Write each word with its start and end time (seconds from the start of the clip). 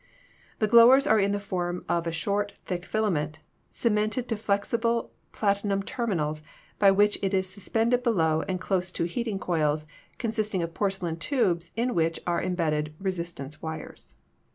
The 0.57 0.65
glowers 0.67 1.05
are 1.05 1.19
in 1.19 1.29
the 1.31 1.39
form 1.39 1.85
of 1.87 2.07
a 2.07 2.11
short, 2.11 2.53
thick 2.65 2.85
filament, 2.85 3.37
cemented 3.69 4.27
to 4.29 4.35
flexible 4.35 5.11
plati 5.31 5.65
num 5.67 5.83
terminals 5.83 6.41
by 6.79 6.89
which 6.89 7.19
it 7.21 7.35
is 7.35 7.47
suspended 7.47 8.01
below 8.01 8.41
and 8.47 8.59
close 8.59 8.91
to 8.93 9.03
heating 9.05 9.37
coils, 9.37 9.85
consisting 10.17 10.63
of 10.63 10.73
porcelain 10.73 11.17
tubes 11.17 11.69
in 11.75 11.93
which 11.93 12.19
are 12.25 12.41
imbedded 12.41 12.95
resistance 12.99 13.61
wires. 13.61 14.15